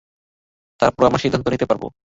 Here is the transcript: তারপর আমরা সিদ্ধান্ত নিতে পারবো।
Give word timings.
তারপর 0.79 1.03
আমরা 1.05 1.21
সিদ্ধান্ত 1.23 1.45
নিতে 1.47 1.65
পারবো। 1.65 1.87